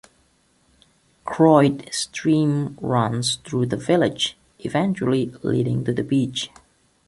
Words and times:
Croyde 1.27 1.87
Stream 1.93 2.75
runs 2.81 3.35
through 3.45 3.67
the 3.67 3.77
village, 3.77 4.35
eventually 4.57 5.27
leading 5.43 5.83
to 5.85 5.93
the 5.93 6.03
beach. 6.03 6.49